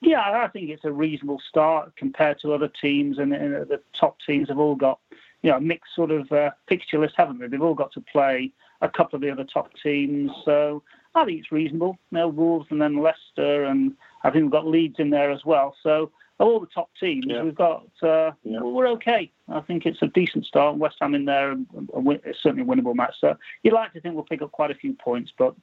[0.00, 4.16] Yeah, I think it's a reasonable start compared to other teams, and, and the top
[4.26, 4.98] teams have all got
[5.42, 7.48] you know a mixed sort of uh, fixture list, haven't they?
[7.48, 10.82] They've all got to play a couple of the other top teams, so
[11.14, 11.98] I think it's reasonable.
[12.10, 13.92] You know, Wolves and then Leicester, and
[14.24, 15.76] I think we've got Leeds in there as well.
[15.82, 17.42] So of all the top teams, Yeah.
[17.42, 18.60] we've got uh, Yeah.
[18.62, 19.30] we're okay.
[19.50, 20.76] I think it's a decent start.
[20.78, 23.16] West Ham in there, and, and win- it's certainly a winnable match.
[23.20, 25.54] So you'd like to think we'll pick up quite a few points, but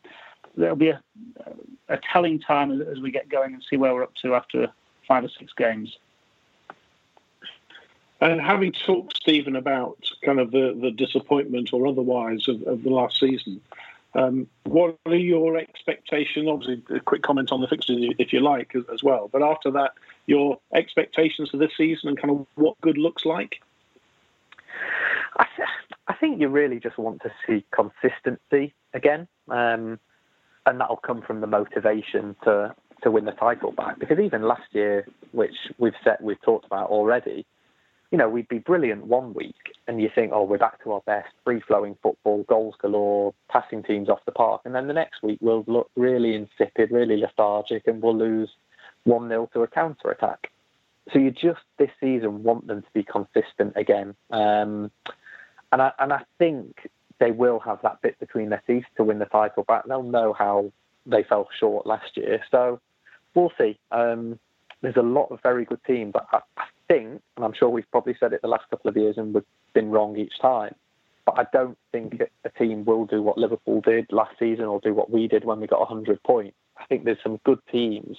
[0.58, 1.02] there'll be a,
[1.88, 4.68] a telling time as, as we get going and see where we're up to after
[5.08, 5.98] five or six games.
[8.20, 12.90] And having talked, Steven, about kind of the, the disappointment or otherwise of, of the
[12.90, 13.62] last season,
[14.16, 16.48] um, what are your expectations?
[16.50, 19.30] Obviously, a quick comment on the fixtures if you like as, as well.
[19.32, 19.92] But after that,
[20.26, 23.62] your expectations for this season and kind of what good looks like?
[25.38, 25.70] I, th-
[26.08, 30.00] I think you really just want to see consistency again, um,
[30.68, 34.00] and that'll come from the motivation to to win the title back.
[34.00, 37.46] Because even last year, which we've set, we've talked about already,
[38.12, 39.56] you know, we'd be brilliant one week,
[39.88, 43.84] and you think, oh, we're back to our best, free flowing football, goals galore, passing
[43.84, 47.88] teams off the park, and then the next week we'll look really insipid, really lethargic,
[47.88, 48.50] and we'll lose
[49.04, 50.52] one 0 to a counter attack.
[51.14, 54.16] So you just this season want them to be consistent again.
[54.32, 54.92] Um,
[55.72, 56.90] and I and I think
[57.20, 59.86] they will have that bit between their teeth to win the title back.
[59.88, 60.72] They'll know how
[61.06, 62.80] they fell short last year, so
[63.34, 63.80] we'll see.
[63.92, 64.40] Um,
[64.82, 67.90] there's a lot of very good teams, but I, I think, and I'm sure we've
[67.92, 69.44] probably said it the last couple of years and we've
[69.74, 70.76] been wrong each time.
[71.26, 74.94] But I don't think a team will do what Liverpool did last season or do
[74.94, 76.56] what we did when we got 100 points.
[76.78, 78.18] I think there's some good teams,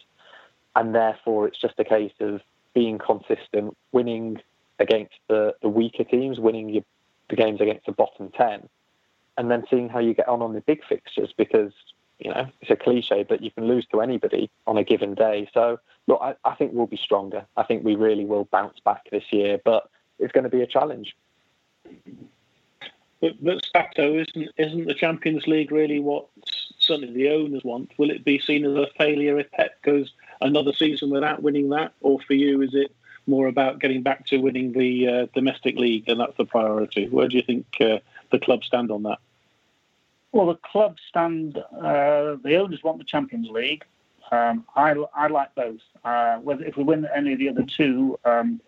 [0.76, 2.40] and therefore it's just a case of
[2.74, 4.40] being consistent, winning
[4.78, 6.84] against the, the weaker teams, winning your,
[7.30, 8.68] the games against the bottom 10,
[9.38, 11.72] and then seeing how you get on on the big fixtures because,
[12.18, 15.48] you know, it's a cliche, but you can lose to anybody on a given day.
[15.54, 15.78] So,
[16.08, 17.46] look, I, I think we'll be stronger.
[17.56, 20.66] I think we really will bounce back this year, but it's going to be a
[20.66, 21.16] challenge.
[23.20, 23.64] But, but
[23.96, 26.26] isn't isn't the Champions League really what
[26.78, 27.90] certainly the owners want?
[27.96, 31.92] Will it be seen as a failure if Pep goes another season without winning that,
[32.00, 32.92] or for you is it
[33.26, 37.08] more about getting back to winning the uh, domestic league and that's the priority?
[37.08, 37.98] Where do you think uh,
[38.30, 39.18] the club stand on that?
[40.32, 41.56] Well, the club stand.
[41.56, 43.84] Uh, the owners want the Champions League.
[44.30, 45.80] Um, I, I like both.
[46.04, 48.60] Uh, whether if we win any of the other two, um,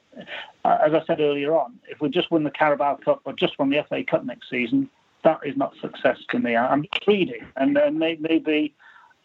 [0.64, 3.58] uh, as I said earlier on, if we just win the Carabao Cup or just
[3.58, 4.88] win the FA Cup next season,
[5.22, 6.56] that is not success to me.
[6.56, 8.74] I, am greedy, and uh, maybe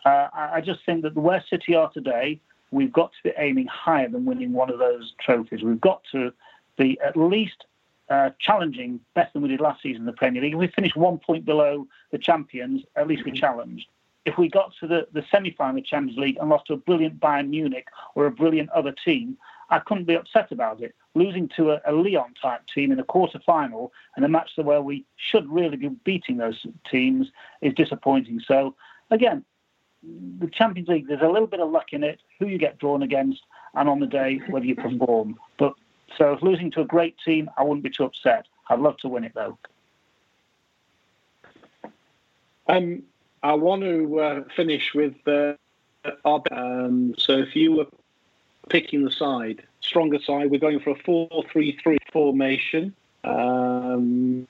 [0.04, 2.40] uh, I just think that where City are today,
[2.72, 5.64] we've got to be aiming higher than winning one of those trophies.
[5.64, 6.34] We've got to
[6.78, 7.66] be at least
[8.10, 10.54] uh, challenging better than we did last season in the Premier League.
[10.54, 13.88] If we finished one point below the champions, at least we challenged.
[14.26, 16.74] If we got to the, the semi final of the Champions League and lost to
[16.74, 19.38] a brilliant Bayern Munich or a brilliant other team,
[19.70, 20.96] I couldn't be upset about it.
[21.14, 24.82] Losing to a, a Lyon type team in a quarter final and a match where
[24.82, 27.28] we should really be beating those teams
[27.62, 28.42] is disappointing.
[28.46, 28.76] So,
[29.12, 29.44] again,
[30.40, 33.02] the Champions League, there's a little bit of luck in it, who you get drawn
[33.02, 33.42] against,
[33.74, 35.38] and on the day, whether you perform.
[35.58, 35.74] But
[36.18, 38.46] so, if losing to a great team, I wouldn't be too upset.
[38.70, 39.58] I'd love to win it, though.
[42.68, 43.04] Um,
[43.44, 45.54] I want to uh, finish with uh,
[46.24, 46.42] our.
[46.52, 47.88] Um, so, if you were
[48.70, 50.52] picking the side, stronger side.
[50.52, 52.96] We're going for a 4-3-3 formation.
[53.24, 54.48] Um,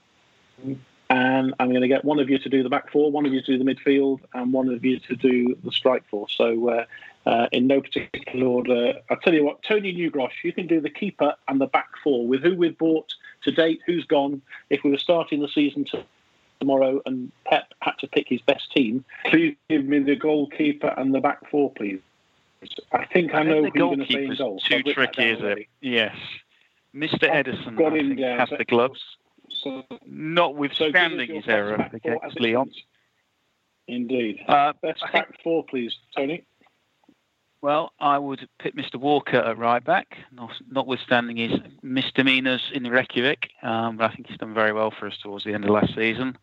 [1.09, 3.33] and I'm going to get one of you to do the back four, one of
[3.33, 6.27] you to do the midfield, and one of you to do the strike four.
[6.29, 6.85] So, uh,
[7.25, 10.89] uh, in no particular order, I'll tell you what, Tony Newgrosh, you can do the
[10.89, 13.13] keeper and the back four with who we've bought
[13.43, 14.41] to date, who's gone.
[14.69, 15.85] If we were starting the season
[16.59, 21.13] tomorrow and Pep had to pick his best team, please give me the goalkeeper and
[21.13, 21.99] the back four, please.
[22.91, 24.59] I think I, I know who you're going to say in goal.
[24.59, 25.67] Too tricky, is it?
[25.81, 26.15] Yes.
[26.95, 27.23] Mr.
[27.23, 29.03] Ederson I think, has the gloves.
[29.49, 32.71] So, Notwithstanding so his error against Lyon.
[33.87, 34.39] Indeed.
[34.47, 36.43] Uh, Best back four, please, Tony.
[37.65, 38.97] Well, I would pick Mr.
[38.97, 43.49] Walker at right back, not, notwithstanding his misdemeanours in Reykjavik.
[43.63, 45.95] Um, but I think he's done very well for us towards the end of last
[45.95, 46.37] season.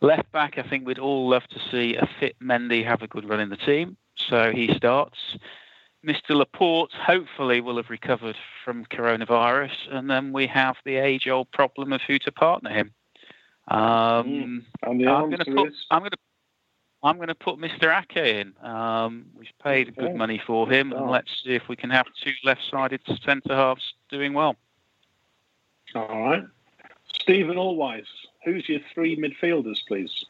[0.00, 3.28] Left back, I think we'd all love to see a fit Mendy have a good
[3.28, 3.96] run in the team
[4.28, 5.18] so he starts.
[6.04, 6.30] Mr.
[6.30, 12.00] Laporte hopefully will have recovered from coronavirus, and then we have the age-old problem of
[12.06, 12.92] who to partner him.
[13.68, 14.62] Um, mm.
[14.84, 15.68] I'm going to put.
[15.68, 15.86] Is...
[15.90, 16.18] I'm going to.
[17.06, 17.96] I'm going to put Mr.
[17.96, 18.52] Ake in.
[18.66, 20.00] Um, we've paid okay.
[20.00, 23.94] good money for him, and let's see if we can have two left-sided centre halves
[24.10, 24.56] doing well.
[25.94, 26.42] All right,
[27.14, 28.06] Steven Allweis.
[28.44, 30.24] Who's your three midfielders, please?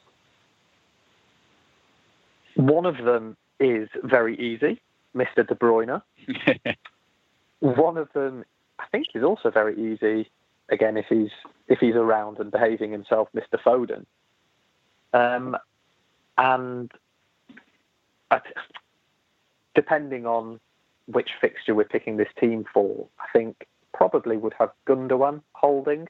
[2.57, 4.81] One of them is very easy,
[5.15, 5.47] Mr.
[5.47, 6.03] De Bruyne.
[7.61, 8.45] One of them,
[8.79, 10.31] I think, is also very easy.
[10.69, 11.31] Again, if he's
[11.69, 13.59] if he's around and behaving himself, Mr.
[13.65, 14.05] Foden.
[15.15, 15.57] Um,
[16.39, 16.91] and
[19.75, 20.61] depending on
[21.07, 26.09] which fixture we're picking this team for, I think probably would have Gundogan holding.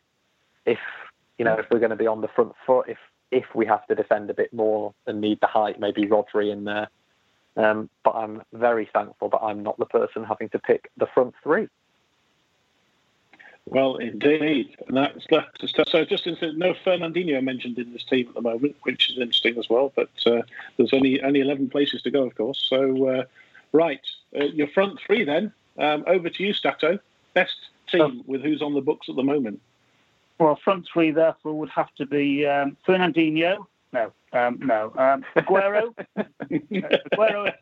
[0.64, 0.78] If
[1.38, 2.98] you know, if we're going to be on the front foot, if
[3.30, 6.64] if we have to defend a bit more and need the height, maybe Rodri in
[6.64, 6.88] there.
[7.56, 11.34] Um, but I'm very thankful that I'm not the person having to pick the front
[11.42, 11.68] three.
[13.68, 16.04] Well, indeed, and that's, that's so.
[16.04, 19.92] Just no Fernandinho mentioned in this team at the moment, which is interesting as well.
[19.96, 20.42] But uh,
[20.76, 22.64] there's only only eleven places to go, of course.
[22.70, 23.24] So, uh,
[23.72, 24.00] right,
[24.38, 25.52] uh, your front three then.
[25.78, 26.98] Um, over to you, Stato.
[27.34, 27.56] Best
[27.90, 29.60] team with who's on the books at the moment.
[30.38, 34.92] Well, front three therefore would have to be um, Fernandinho, no, um, no.
[34.96, 35.94] Um, Aguero,
[36.50, 37.52] Aguero,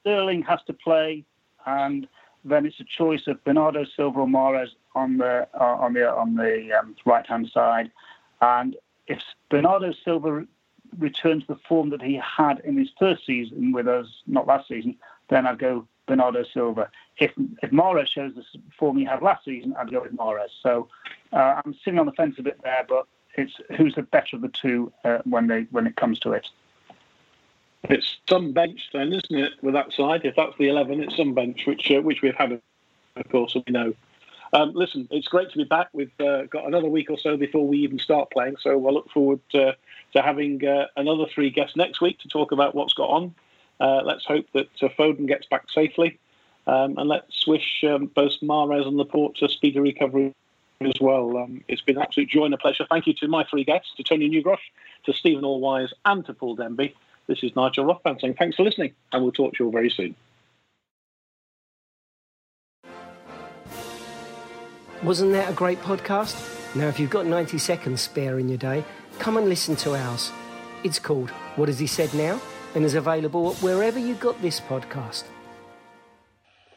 [0.00, 1.24] Sterling has to play,
[1.66, 2.06] and
[2.44, 6.36] then it's a choice of Bernardo Silva or Mahrez on the uh, on the on
[6.36, 7.90] the um, right hand side,
[8.40, 8.76] and
[9.06, 9.20] if
[9.50, 10.46] Bernardo Silva
[10.98, 14.96] returns the form that he had in his first season with us, not last season,
[15.28, 16.90] then I'd go Bernardo Silva.
[17.18, 17.32] If
[17.62, 18.44] if Mahrez shows the
[18.78, 20.48] form he had last season, I'd go with Mahrez.
[20.62, 20.88] So
[21.32, 24.42] uh, I'm sitting on the fence a bit there, but it's who's the better of
[24.42, 26.46] the two uh, when they when it comes to it.
[27.84, 29.52] It's some bench then, isn't it?
[29.62, 32.52] With that side, if that's the eleven, it's some bench, which uh, which we've had,
[33.16, 33.94] of course, we know.
[34.52, 35.88] Um, listen, it's great to be back.
[35.92, 39.08] We've uh, got another week or so before we even start playing, so I look
[39.10, 39.76] forward to,
[40.12, 43.34] to having uh, another three guests next week to talk about what's got on.
[43.78, 46.18] Uh, let's hope that uh, Foden gets back safely,
[46.66, 50.34] um, and let's wish um, both Mahrez and Laporte a speedy recovery
[50.80, 51.36] as well.
[51.36, 52.86] Um, it's been an absolute joy and a pleasure.
[52.90, 54.58] Thank you to my three guests, to Tony Newgrosh,
[55.04, 56.92] to Steven Allweis, and to Paul Demby.
[57.30, 59.88] This is Nigel Rothband saying thanks for listening, and we'll talk to you all very
[59.88, 60.16] soon.
[65.04, 66.34] Wasn't that a great podcast?
[66.74, 68.84] Now, if you've got 90 seconds spare in your day,
[69.20, 70.32] come and listen to ours.
[70.82, 72.40] It's called What Has He Said Now?
[72.74, 75.22] and is available wherever you got this podcast.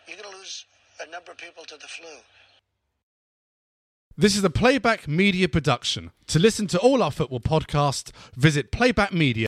[0.08, 0.66] You're going to lose
[1.02, 2.10] a number of people to the flu.
[4.16, 6.12] This is a Playback Media production.
[6.28, 9.48] To listen to all our football podcasts, visit Playback Media.